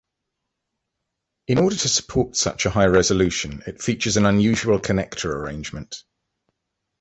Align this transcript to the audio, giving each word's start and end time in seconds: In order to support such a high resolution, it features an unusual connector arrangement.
In 1.47 1.59
order 1.59 1.75
to 1.75 1.87
support 1.87 2.35
such 2.35 2.65
a 2.65 2.71
high 2.71 2.87
resolution, 2.87 3.61
it 3.67 3.83
features 3.83 4.17
an 4.17 4.25
unusual 4.25 4.79
connector 4.79 5.27
arrangement. 5.31 6.03